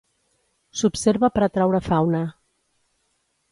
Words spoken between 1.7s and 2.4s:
fauna.